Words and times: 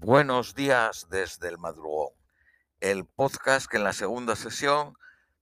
Buenos 0.00 0.54
días 0.54 1.08
desde 1.10 1.48
el 1.48 1.58
madrugón, 1.58 2.12
el 2.78 3.04
podcast 3.04 3.66
que 3.66 3.78
en 3.78 3.84
la 3.84 3.92
segunda 3.92 4.36
sesión 4.36 4.94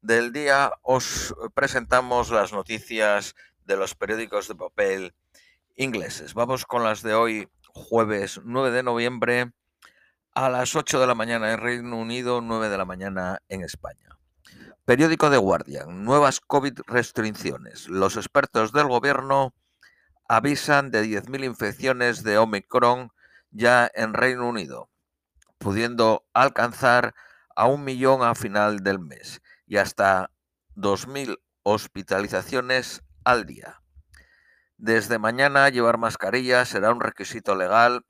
del 0.00 0.32
día 0.32 0.70
os 0.82 1.34
presentamos 1.54 2.30
las 2.30 2.52
noticias 2.52 3.34
de 3.64 3.76
los 3.76 3.96
periódicos 3.96 4.46
de 4.46 4.54
papel 4.54 5.14
ingleses. 5.74 6.34
Vamos 6.34 6.66
con 6.66 6.84
las 6.84 7.02
de 7.02 7.14
hoy, 7.14 7.48
jueves 7.66 8.40
9 8.44 8.70
de 8.70 8.84
noviembre, 8.84 9.52
a 10.32 10.48
las 10.48 10.76
8 10.76 11.00
de 11.00 11.06
la 11.08 11.16
mañana 11.16 11.52
en 11.52 11.58
Reino 11.58 11.98
Unido, 11.98 12.40
9 12.40 12.68
de 12.68 12.78
la 12.78 12.84
mañana 12.84 13.42
en 13.48 13.64
España. 13.64 14.20
Periódico 14.84 15.30
de 15.30 15.38
Guardian, 15.38 16.04
nuevas 16.04 16.38
COVID 16.38 16.78
restricciones. 16.86 17.88
Los 17.88 18.16
expertos 18.16 18.72
del 18.72 18.86
gobierno 18.86 19.52
avisan 20.28 20.92
de 20.92 21.04
10.000 21.04 21.44
infecciones 21.44 22.22
de 22.22 22.38
Omicron 22.38 23.10
ya 23.54 23.90
en 23.94 24.12
Reino 24.12 24.46
Unido, 24.48 24.90
pudiendo 25.58 26.26
alcanzar 26.34 27.14
a 27.56 27.66
un 27.66 27.84
millón 27.84 28.22
a 28.22 28.34
final 28.34 28.80
del 28.80 28.98
mes 28.98 29.40
y 29.66 29.78
hasta 29.78 30.30
2.000 30.76 31.38
hospitalizaciones 31.62 33.02
al 33.24 33.46
día. 33.46 33.80
Desde 34.76 35.18
mañana 35.18 35.68
llevar 35.68 35.98
mascarilla 35.98 36.64
será 36.64 36.92
un 36.92 37.00
requisito 37.00 37.54
legal, 37.54 38.04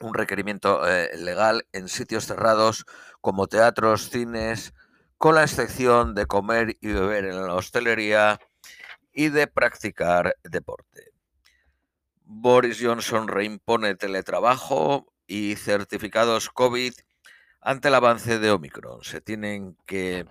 un 0.00 0.12
requerimiento 0.12 0.86
eh, 0.86 1.16
legal 1.16 1.66
en 1.72 1.88
sitios 1.88 2.26
cerrados 2.26 2.84
como 3.20 3.46
teatros, 3.46 4.10
cines, 4.10 4.74
con 5.18 5.36
la 5.36 5.44
excepción 5.44 6.14
de 6.14 6.26
comer 6.26 6.76
y 6.80 6.92
beber 6.92 7.26
en 7.26 7.46
la 7.46 7.54
hostelería 7.54 8.38
y 9.12 9.30
de 9.30 9.46
practicar 9.46 10.36
deporte. 10.42 11.12
Boris 12.30 12.78
Johnson 12.78 13.26
reimpone 13.26 13.94
teletrabajo 13.94 15.06
y 15.26 15.56
certificados 15.56 16.50
COVID 16.50 16.92
ante 17.62 17.88
el 17.88 17.94
avance 17.94 18.38
de 18.38 18.50
Omicron. 18.50 19.02
Se 19.02 19.22
tienen 19.22 19.78
que 19.86 20.26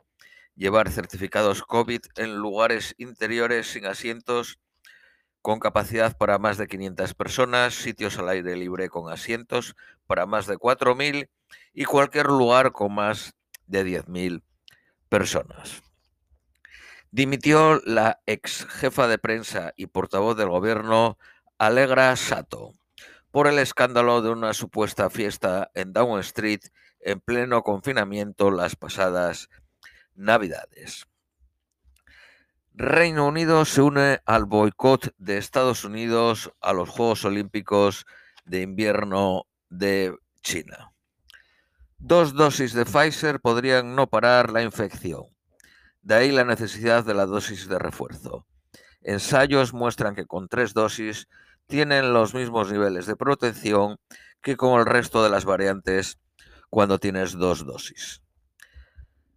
llevar 0.55 0.91
certificados 0.91 1.63
COVID 1.63 2.01
en 2.17 2.35
lugares 2.35 2.93
interiores 2.99 3.71
sin 3.71 3.87
asientos 3.87 4.59
con 5.41 5.59
capacidad 5.59 6.15
para 6.15 6.37
más 6.37 6.59
de 6.59 6.67
500 6.67 7.15
personas, 7.15 7.73
sitios 7.73 8.19
al 8.19 8.29
aire 8.29 8.55
libre 8.55 8.89
con 8.89 9.11
asientos 9.11 9.75
para 10.05 10.27
más 10.27 10.45
de 10.45 10.57
4.000 10.57 11.29
y 11.73 11.85
cualquier 11.85 12.27
lugar 12.27 12.73
con 12.73 12.93
más 12.93 13.33
de 13.65 13.83
10.000 13.83 14.43
personas. 15.09 15.81
Dimitió 17.09 17.81
la 17.85 18.21
ex 18.27 18.67
jefa 18.67 19.07
de 19.07 19.17
prensa 19.17 19.73
y 19.75 19.87
portavoz 19.87 20.37
del 20.37 20.49
gobierno 20.49 21.17
Alegra 21.59 22.15
Sato 22.15 22.73
por 23.31 23.47
el 23.47 23.57
escándalo 23.57 24.21
de 24.21 24.29
una 24.29 24.53
supuesta 24.53 25.09
fiesta 25.09 25.71
en 25.73 25.91
Down 25.91 26.19
Street 26.19 26.61
en 26.99 27.19
pleno 27.19 27.63
confinamiento 27.63 28.51
las 28.51 28.75
pasadas 28.75 29.49
Navidades. 30.13 31.05
Reino 32.73 33.25
Unido 33.25 33.65
se 33.65 33.81
une 33.81 34.19
al 34.25 34.45
boicot 34.45 35.15
de 35.17 35.37
Estados 35.37 35.83
Unidos 35.83 36.51
a 36.61 36.73
los 36.73 36.89
Juegos 36.89 37.25
Olímpicos 37.25 38.05
de 38.45 38.61
invierno 38.61 39.47
de 39.69 40.15
China. 40.41 40.93
Dos 41.97 42.35
dosis 42.35 42.73
de 42.73 42.85
Pfizer 42.85 43.39
podrían 43.39 43.95
no 43.95 44.07
parar 44.07 44.51
la 44.51 44.61
infección. 44.61 45.25
De 46.03 46.13
ahí 46.13 46.31
la 46.31 46.45
necesidad 46.45 47.03
de 47.03 47.15
la 47.15 47.25
dosis 47.25 47.67
de 47.67 47.79
refuerzo. 47.79 48.45
Ensayos 49.01 49.73
muestran 49.73 50.13
que 50.13 50.27
con 50.27 50.47
tres 50.47 50.75
dosis 50.75 51.27
tienen 51.67 52.13
los 52.13 52.33
mismos 52.33 52.71
niveles 52.71 53.05
de 53.05 53.15
protección 53.15 53.97
que 54.41 54.57
con 54.57 54.79
el 54.79 54.85
resto 54.85 55.23
de 55.23 55.29
las 55.29 55.45
variantes 55.45 56.17
cuando 56.69 56.99
tienes 56.99 57.33
dos 57.33 57.65
dosis. 57.65 58.21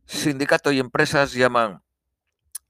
Sindicato 0.06 0.72
y 0.72 0.78
empresas 0.78 1.33
llaman 1.33 1.83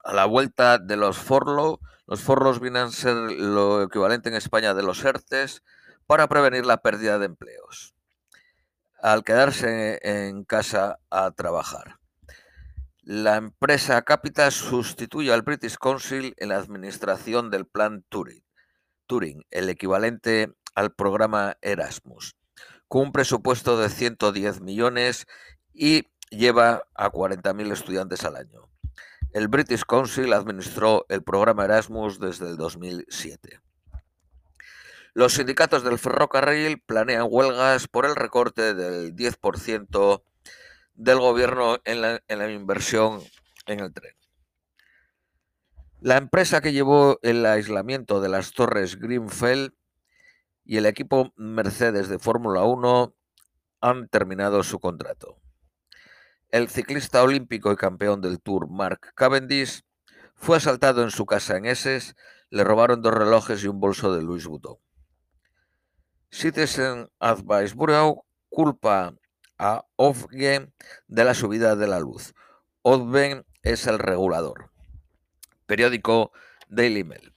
a 0.03 0.13
la 0.13 0.25
vuelta 0.25 0.77
de 0.77 0.97
los 0.97 1.17
forlo. 1.17 1.79
Los 2.07 2.21
forlos 2.21 2.59
vienen 2.59 2.83
a 2.83 2.91
ser 2.91 3.15
lo 3.15 3.83
equivalente 3.83 4.29
en 4.29 4.35
España 4.35 4.73
de 4.73 4.83
los 4.83 5.03
ERTES 5.03 5.63
para 6.07 6.27
prevenir 6.27 6.65
la 6.65 6.81
pérdida 6.81 7.19
de 7.19 7.25
empleos 7.27 7.95
al 9.01 9.23
quedarse 9.23 9.99
en 10.03 10.43
casa 10.43 10.99
a 11.09 11.31
trabajar. 11.31 11.97
La 13.01 13.37
empresa 13.37 14.03
Capita 14.03 14.51
sustituye 14.51 15.33
al 15.33 15.41
British 15.41 15.75
Council 15.75 16.35
en 16.37 16.49
la 16.49 16.57
administración 16.57 17.49
del 17.49 17.65
plan 17.65 18.03
Turing. 18.09 18.43
Turing, 19.11 19.45
el 19.51 19.67
equivalente 19.67 20.53
al 20.73 20.93
programa 20.93 21.57
Erasmus, 21.61 22.37
con 22.87 23.01
un 23.01 23.11
presupuesto 23.11 23.77
de 23.77 23.89
110 23.89 24.61
millones 24.61 25.27
y 25.73 26.07
lleva 26.29 26.87
a 26.95 27.11
40.000 27.11 27.73
estudiantes 27.73 28.23
al 28.23 28.37
año. 28.37 28.69
El 29.33 29.49
British 29.49 29.83
Council 29.83 30.31
administró 30.31 31.05
el 31.09 31.23
programa 31.23 31.65
Erasmus 31.65 32.21
desde 32.21 32.51
el 32.51 32.55
2007. 32.55 33.59
Los 35.13 35.33
sindicatos 35.33 35.83
del 35.83 35.99
ferrocarril 35.99 36.79
planean 36.79 37.27
huelgas 37.29 37.89
por 37.89 38.05
el 38.05 38.15
recorte 38.15 38.73
del 38.73 39.13
10% 39.13 40.23
del 40.93 41.19
gobierno 41.19 41.79
en 41.83 42.01
la, 42.01 42.23
en 42.29 42.39
la 42.39 42.49
inversión 42.49 43.21
en 43.65 43.81
el 43.81 43.91
tren. 43.91 44.20
La 46.03 46.17
empresa 46.17 46.61
que 46.61 46.73
llevó 46.73 47.19
el 47.21 47.45
aislamiento 47.45 48.21
de 48.21 48.29
las 48.29 48.53
torres 48.53 48.99
Greenfeld 48.99 49.71
y 50.65 50.77
el 50.77 50.87
equipo 50.87 51.31
Mercedes 51.35 52.09
de 52.09 52.17
Fórmula 52.17 52.63
1 52.63 53.13
han 53.81 54.07
terminado 54.07 54.63
su 54.63 54.79
contrato. 54.79 55.39
El 56.49 56.69
ciclista 56.69 57.21
olímpico 57.21 57.71
y 57.71 57.75
campeón 57.75 58.19
del 58.19 58.41
Tour 58.41 58.67
Mark 58.67 59.13
Cavendish 59.13 59.83
fue 60.33 60.57
asaltado 60.57 61.03
en 61.03 61.11
su 61.11 61.27
casa 61.27 61.55
en 61.55 61.65
Essex, 61.67 62.15
le 62.49 62.63
robaron 62.63 63.03
dos 63.03 63.13
relojes 63.13 63.63
y 63.63 63.67
un 63.67 63.79
bolso 63.79 64.11
de 64.11 64.23
Louis 64.23 64.47
Vuitton. 64.47 64.77
Citizen 66.31 67.11
Advice 67.19 67.75
Bureau 67.75 68.25
culpa 68.49 69.13
a 69.59 69.85
Ofgem 69.97 70.71
de 71.07 71.23
la 71.25 71.35
subida 71.35 71.75
de 71.75 71.85
la 71.85 71.99
luz. 71.99 72.33
Ofgem 72.81 73.43
es 73.61 73.85
el 73.85 73.99
regulador 73.99 74.70
periódico 75.65 76.31
Daily 76.69 77.03
Mail. 77.03 77.33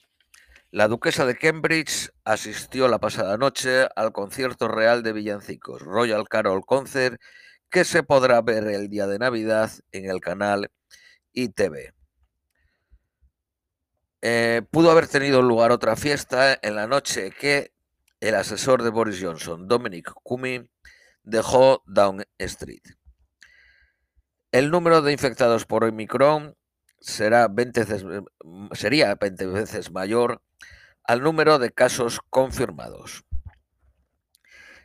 La 0.71 0.89
duquesa 0.89 1.25
de 1.25 1.37
Cambridge 1.37 2.11
asistió 2.25 2.89
la 2.89 2.99
pasada 2.99 3.37
noche 3.37 3.87
al 3.95 4.13
concierto 4.13 4.67
real 4.67 5.03
de 5.03 5.13
villancicos 5.13 5.83
Royal 5.83 6.29
Carol 6.29 6.67
Concert 6.67 7.21
que 7.71 7.85
se 7.85 8.03
podrá 8.03 8.41
ver 8.41 8.67
el 8.69 8.89
día 8.89 9.07
de 9.07 9.19
Navidad 9.19 9.71
en 9.93 10.11
el 10.11 10.21
canal 10.21 10.71
ITV. 11.33 11.93
Eh, 14.23 14.63
pudo 14.71 14.91
haber 14.91 15.07
tenido 15.07 15.43
lugar 15.43 15.71
otra 15.71 15.97
fiesta 15.97 16.59
en 16.63 16.77
la 16.77 16.87
noche 16.87 17.31
que 17.31 17.73
el 18.21 18.35
asesor 18.37 18.83
de 18.83 18.91
Boris 18.91 19.21
Johnson, 19.21 19.69
Dominic 19.69 20.13
Cumming, 20.23 20.71
dejó 21.25 21.83
Down 21.87 22.25
Street. 22.39 22.83
El 24.51 24.71
número 24.71 25.03
de 25.03 25.13
infectados 25.13 25.67
por 25.67 25.85
Omicron 25.85 26.57
será 27.05 27.49
20 27.49 27.85
veces, 27.85 28.05
mm, 28.05 28.69
sería 28.73 29.15
20 29.15 29.47
veces 29.47 29.93
mayor 29.93 30.41
al 31.05 31.23
número 31.23 31.59
de 31.59 31.71
casos 31.71 32.21
confirmados. 32.31 33.25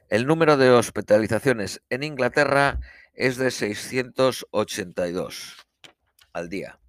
El 0.09 0.27
número 0.27 0.57
de 0.57 0.69
hospitalizaciones 0.69 1.81
en 1.89 2.03
Inglaterra 2.03 2.81
es 3.13 3.37
de 3.37 3.51
682 3.51 5.55
al 6.33 6.49
día. 6.49 6.79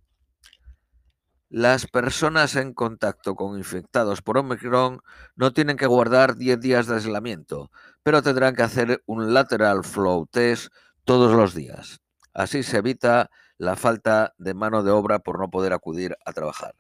Las 1.49 1.87
personas 1.87 2.57
en 2.57 2.75
contacto 2.75 3.35
con 3.35 3.59
infectados 3.59 4.23
por 4.23 4.39
Omicron 4.39 5.01
no 5.37 5.53
tienen 5.53 5.77
que 5.77 5.87
guardar 5.87 6.37
10 6.37 6.61
días 6.61 6.87
de 6.87 6.95
aislamiento, 6.95 7.71
pero 8.03 8.23
tendrán 8.23 8.57
que 8.57 8.63
hacer 8.63 9.03
un 9.07 9.33
lateral 9.33 9.85
flow 9.85 10.27
test 10.27 10.73
todos 11.05 11.35
los 11.35 11.55
días. 11.55 12.01
Así 12.33 12.63
se 12.63 12.79
evita 12.79 13.31
la 13.61 13.77
falta 13.77 14.33
de 14.39 14.55
mano 14.55 14.83
de 14.83 14.91
obra 14.91 15.19
por 15.19 15.39
no 15.39 15.51
poder 15.51 15.75
acudir 15.75 16.17
a 16.25 16.33
trabajar. 16.33 16.75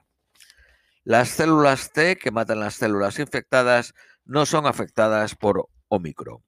Las 1.04 1.28
células 1.28 1.92
T 1.92 2.16
que 2.16 2.30
matan 2.30 2.58
las 2.58 2.76
células 2.76 3.18
infectadas 3.18 3.92
no 4.24 4.46
son 4.46 4.66
afectadas 4.66 5.34
por 5.34 5.68
Omicron. 5.88 6.42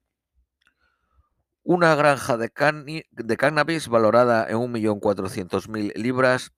Una 1.64 1.94
granja 1.96 2.38
de, 2.38 2.50
cannabis 2.50 3.88
valorada 3.88 4.46
en 4.48 4.56
1.400.000 4.56 5.92
libras 5.96 6.52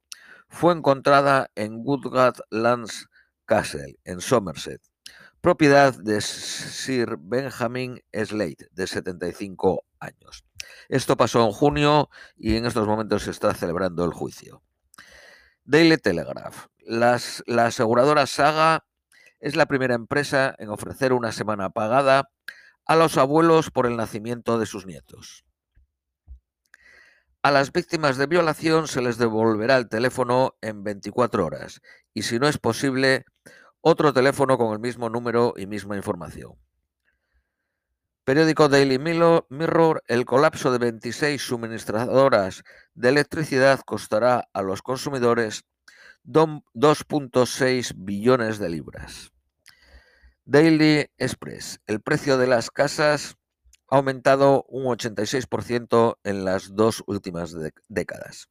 fue 0.49 0.73
encontrada 0.73 1.51
en 1.57 1.81
Woodgate 1.85 2.43
Lands 2.51 3.09
Castle, 3.45 3.99
en 4.05 4.21
Somerset, 4.21 4.83
propiedad 5.41 5.93
de 5.99 6.21
Sir 6.21 7.17
Benjamin 7.19 8.01
Slade, 8.13 8.69
de 8.71 8.87
75 8.87 9.85
años. 9.99 10.45
Esto 10.89 11.17
pasó 11.17 11.45
en 11.45 11.53
junio 11.53 12.11
y 12.37 12.57
en 12.57 12.67
estos 12.67 12.87
momentos 12.87 13.23
se 13.23 13.31
está 13.31 13.55
celebrando 13.55 14.05
el 14.05 14.13
juicio. 14.13 14.63
Daily 15.65 15.97
Telegraph. 15.97 16.67
la 16.87 17.67
aseguradora 17.67 18.27
Saga 18.27 18.85
es 19.41 19.57
la 19.57 19.67
primera 19.67 19.95
empresa 19.95 20.55
en 20.59 20.71
ofrecer 20.71 21.13
una 21.13 21.33
semana 21.33 21.71
pagada 21.71 22.31
a 22.87 22.97
los 22.97 23.17
abuelos 23.17 23.71
por 23.71 23.87
el 23.87 23.97
nacimiento 23.97 24.59
de 24.59 24.67
sus 24.67 24.87
nietos. 24.87 25.45
A 27.43 27.51
las 27.51 27.73
víctimas 27.73 28.17
de 28.17 28.27
violación 28.27 28.89
se 28.89 29.03
les 29.03 29.19
devolverá 29.19 29.77
el 29.77 29.91
teléfono 29.91 30.57
en 30.63 30.83
24 30.83 31.45
horas 31.45 31.83
y 32.15 32.23
si 32.23 32.39
no 32.39 32.49
es 32.49 32.57
posible, 32.57 33.27
otro 33.83 34.15
teléfono 34.15 34.57
con 34.57 34.73
el 34.73 34.79
mismo 34.79 35.11
número 35.11 35.53
y 35.55 35.67
misma 35.67 35.95
información. 35.97 36.55
Periódico 38.25 38.71
Daily 38.71 38.99
Mirror, 38.99 40.03
el 40.07 40.25
colapso 40.25 40.73
de 40.73 40.79
26 40.79 41.43
suministradoras 41.43 42.65
de 42.95 43.11
electricidad 43.11 43.81
costará 43.81 44.49
a 44.55 44.63
los 44.63 44.81
consumidores 44.81 45.65
2.6 46.25 47.93
billones 47.99 48.59
de 48.59 48.71
libras. 48.71 49.31
Daily 50.47 51.11
Express, 51.19 51.81
el 51.87 52.01
precio 52.01 52.39
de 52.39 52.47
las 52.47 52.71
casas 52.71 53.37
ha 53.91 53.97
aumentado 53.97 54.65
un 54.69 54.85
86% 54.85 56.17
en 56.25 56.47
las 56.47 56.75
dos 56.75 57.05
últimas 57.07 57.55
décadas. 57.89 58.49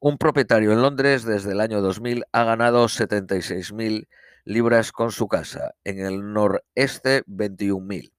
Un 0.00 0.18
propietario 0.18 0.72
en 0.72 0.82
Londres 0.82 1.22
desde 1.22 1.52
el 1.52 1.60
año 1.60 1.80
2000 1.82 2.24
ha 2.32 2.42
ganado 2.42 2.86
76.000 2.86 4.08
libras 4.44 4.90
con 4.90 5.12
su 5.12 5.28
casa, 5.28 5.76
en 5.84 6.00
el 6.00 6.32
noreste 6.32 7.22
21.000. 7.26 8.10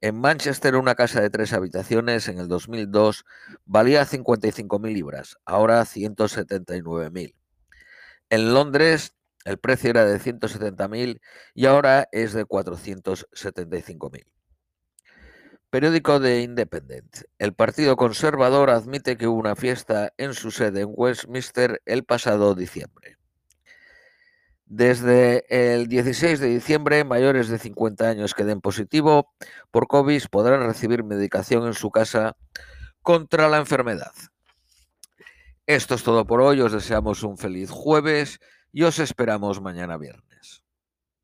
En 0.00 0.20
Manchester 0.20 0.76
una 0.76 0.94
casa 0.94 1.20
de 1.20 1.28
tres 1.28 1.52
habitaciones 1.52 2.28
en 2.28 2.38
el 2.38 2.46
2002 2.46 3.24
valía 3.64 4.06
55.000 4.06 4.92
libras, 4.92 5.38
ahora 5.44 5.82
179.000. 5.82 7.34
En 8.30 8.54
Londres 8.54 9.16
el 9.44 9.58
precio 9.58 9.90
era 9.90 10.04
de 10.04 10.20
170.000 10.20 11.20
y 11.54 11.66
ahora 11.66 12.08
es 12.12 12.32
de 12.32 12.44
475.000. 12.44 14.26
Periódico 15.70 16.20
de 16.20 16.42
Independent. 16.42 17.22
El 17.38 17.52
Partido 17.52 17.96
Conservador 17.96 18.70
admite 18.70 19.16
que 19.16 19.26
hubo 19.26 19.38
una 19.38 19.56
fiesta 19.56 20.12
en 20.16 20.32
su 20.32 20.50
sede 20.50 20.82
en 20.82 20.92
Westminster 20.94 21.82
el 21.86 22.04
pasado 22.04 22.54
diciembre. 22.54 23.17
Desde 24.70 25.46
el 25.48 25.88
16 25.88 26.40
de 26.40 26.48
diciembre, 26.48 27.02
mayores 27.02 27.48
de 27.48 27.58
50 27.58 28.06
años 28.06 28.34
que 28.34 28.44
den 28.44 28.60
positivo 28.60 29.32
por 29.70 29.86
COVID 29.86 30.22
podrán 30.30 30.66
recibir 30.66 31.04
medicación 31.04 31.66
en 31.66 31.72
su 31.72 31.90
casa 31.90 32.36
contra 33.00 33.48
la 33.48 33.56
enfermedad. 33.56 34.12
Esto 35.66 35.94
es 35.94 36.02
todo 36.02 36.26
por 36.26 36.42
hoy. 36.42 36.60
Os 36.60 36.72
deseamos 36.72 37.22
un 37.22 37.38
feliz 37.38 37.70
jueves 37.70 38.40
y 38.70 38.82
os 38.82 38.98
esperamos 38.98 39.62
mañana 39.62 39.96
viernes. 39.96 40.27